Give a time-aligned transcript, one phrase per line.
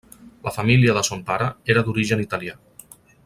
[0.45, 2.57] La família de son pare era d'origen italià.